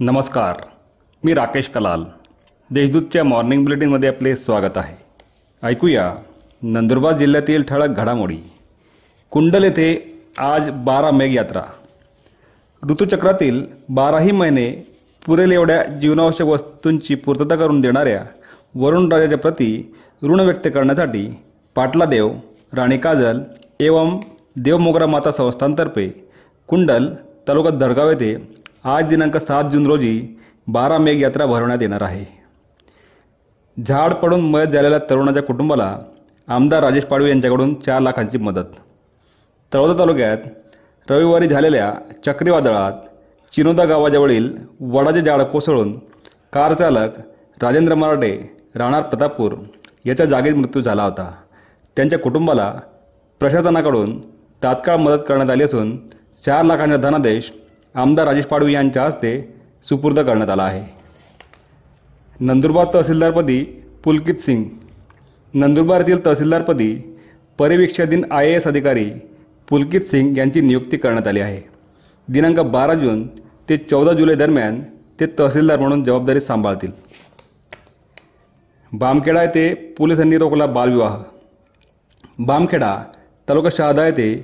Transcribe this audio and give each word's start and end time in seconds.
नमस्कार 0.00 0.60
मी 1.24 1.34
राकेश 1.34 1.66
कलाल. 1.68 2.04
देशदूतच्या 2.70 3.24
मॉर्निंग 3.24 3.64
बुलेटिनमध्ये 3.64 4.08
आपले 4.08 4.34
स्वागत 4.36 4.76
आहे. 4.78 4.94
ऐकूया 5.62 6.14
नंदुरबार 6.62 7.16
जिल्ह्यातील 7.16 7.62
ठळक 7.62 7.96
घडामोडी. 7.96 8.36
कुंडल 9.30 9.64
येथे 9.64 10.20
आज 10.38 10.70
बारा 10.84 11.10
मेघ 11.10 11.34
यात्रा. 11.34 11.62
ऋतुचक्रातील 12.82 13.64
बाराही 13.88 14.32
महिने 14.32 14.70
पुरेल 15.26 15.52
एवढ्या 15.52 15.82
जीवनावश्यक 15.84 16.48
वस्तूंची 16.48 17.14
पूर्तता 17.14 17.56
करून 17.56 17.80
देणाऱ्या 17.80 18.24
वरुण 18.74 19.12
राजाच्या 19.12 19.38
प्रती 19.38 19.92
ऋण 20.22 20.40
व्यक्त 20.40 20.68
करण्यासाठी 20.74 21.26
पाटलादेव 21.74 22.32
राणी 22.76 22.98
काजल 22.98 23.40
एवं 23.80 24.18
देवमोगरा 24.56 25.06
माता 25.06 25.32
संस्थांतर्फे 25.32 26.08
कुंडल 26.68 27.08
तालुका 27.48 27.70
दडगाव 27.70 28.10
येथे 28.10 28.59
आज 28.84 29.08
दिनांक 29.08 29.36
सात 29.36 29.64
जून 29.72 29.86
रोजी 29.86 30.12
बारा 30.66 30.98
मेघ 30.98 31.20
यात्रा 31.20 31.46
भरवण्यात 31.46 31.82
येणार 31.82 32.02
आहे. 32.02 32.24
झाड 33.76 34.12
पडून 34.12 34.40
मयत 34.50 34.66
झालेल्या 34.66 34.98
तरुणाच्या 35.10 35.42
कुटुंबाला 35.42 35.96
आमदार 36.48 36.82
राजेश 36.82 37.04
पाडवे 37.04 37.28
यांच्याकडून 37.28 37.74
चार 37.86 38.00
लाखांची 38.00 38.38
मदत. 38.38 38.64
तळोदा 39.72 39.98
तालुक्यात 39.98 41.10
रविवारी 41.10 41.48
झालेल्या 41.48 41.92
चक्रीवादळात 42.26 42.92
चिनोदा 43.54 43.84
गावाजवळील 43.84 44.50
वडाचे 44.92 45.20
झाड 45.20 45.42
कोसळून 45.42 45.92
कार 46.52 46.74
चालक 46.74 47.20
राजेंद्र 47.62 47.94
मराठे 47.94 48.32
राहणार 48.74 49.02
प्रतापपूर 49.02 49.54
याच्या 50.06 50.26
जागीच 50.26 50.54
मृत्यू 50.54 50.82
झाला 50.82 51.04
होता. 51.04 51.30
त्यांच्या 51.96 52.18
कुटुंबाला 52.18 52.72
प्रशासनाकडून 53.40 54.20
तात्काळ 54.62 54.96
मदत 54.96 55.22
करण्यात 55.28 55.50
आली 55.50 55.64
असून 55.64 55.96
चार 56.44 56.64
लाखांचा 56.64 56.96
धनादेश 56.96 57.52
आमदार 57.94 58.26
राजेश 58.26 58.44
पाडवी 58.44 58.72
यांच्या 58.72 59.04
हस्ते 59.04 59.54
सुपूर्द 59.88 60.18
करण्यात 60.20 60.50
आला 60.50 60.62
आहे. 60.62 60.82
नंदुरबार 62.40 62.86
तहसीलदारपदी 62.94 63.62
पुलकित 64.04 64.34
सिंग 64.34 64.64
नंदुरबार 65.54 66.00
येथील 66.00 66.24
तहसीलदारपदी 66.26 66.94
परिवीक्षाधीन 67.58 68.24
आय 68.30 68.48
ए 68.48 68.54
एस 68.54 68.66
अधिकारी 68.66 69.10
पुलकित 69.68 70.00
सिंग 70.00 70.36
यांची 70.38 70.60
नियुक्ती 70.60 70.96
करण्यात 70.96 71.28
आली 71.28 71.40
आहे. 71.40 71.60
दिनांक 72.28 72.60
बारा 72.60 72.94
जून 72.94 73.26
ते 73.68 73.76
चौदा 73.76 74.12
जुलै 74.12 74.34
दरम्यान 74.34 74.80
ते 75.20 75.26
तहसीलदार 75.38 75.78
म्हणून 75.78 76.04
जबाबदारी 76.04 76.40
सांभाळतील. 76.40 76.90
बामखेडा 78.92 79.42
येथे 79.42 79.74
पोलिसांनी 79.98 80.38
रोखला 80.38 80.66
बालविवाह. 80.66 81.16
बामखेडा 82.38 82.96
तालुका 83.48 83.68
शहादा 83.76 84.06
येथे 84.06 84.34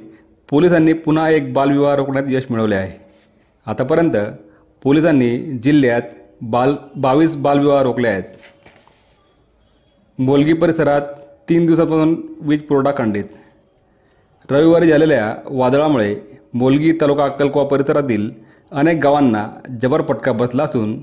पोलिसांनी 0.51 0.93
पुन्हा 0.93 1.31
एक 1.31 1.53
बालविवाह 1.53 1.95
रोखण्यात 1.95 2.25
यश 2.29 2.45
मिळवले 2.51 2.75
आहे. 2.75 3.06
आतापर्यंत 3.67 4.17
पोलिसांनी 4.83 5.37
जिल्ह्यात 5.63 6.03
बाल 6.43 6.75
बावीस 6.97 7.35
बालविवाह 7.37 7.83
रोखले 7.83 8.09
आहेत. 8.09 8.25
बोलगी 10.19 10.53
परिसरात 10.53 11.01
तीन 11.49 11.67
दिवसापासून 11.67 12.15
वीज 12.41 12.61
पुरवठा 12.61 12.91
खंडित. 12.99 13.25
रविवारी 14.51 14.89
झालेल्या 14.89 15.35
वादळामुळे 15.51 16.15
बोलगी 16.55 16.93
तालुका 16.93 17.25
अक्कलकोवा 17.25 17.67
परिसरातील 17.67 18.31
अनेक 18.73 18.99
गावांना 19.03 19.47
जबर 19.83 20.03
फटका 20.09 20.33
बसला 20.33 20.65
असून 20.65 20.97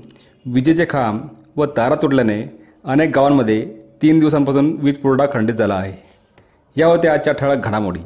विजेचे 0.46 0.86
खांब 0.90 1.20
व 1.56 1.64
तारा 1.76 1.94
तुटल्याने 1.94 2.42
अनेक 2.84 3.10
गावांमध्ये 3.14 3.64
तीन 4.02 4.18
दिवसांपासून 4.20 4.76
वीज 4.78 4.96
पुरवठा 4.96 5.26
खंडित 5.32 5.54
झाला 5.54 5.74
आहे. 5.74 5.92
या 6.76 6.86
होत्या 6.86 7.12
आजच्या 7.12 7.32
ठळक 7.32 7.66
घडामोडी. 7.66 8.00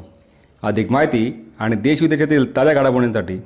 अधिक 0.63 0.91
माहिती 0.91 1.45
आणि 1.59 1.75
देशविदेशातील 1.75 2.55
ताज्या 2.55 2.73
घडामोडींसाठी 2.73 3.39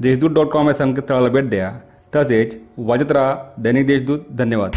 देशदूत 0.00 0.30
डॉट 0.30 0.48
कॉम 0.48 0.66
या 0.66 0.74
संकेतस्थळाला 0.74 1.28
भेट 1.28 1.50
द्या 1.50 1.72
तसेच 2.14 2.56
वाजत 2.78 3.12
राहा 3.12 3.36
दैनिक 3.58 3.86
देशदूत। 3.86 4.20
धन्यवाद। 4.30 4.70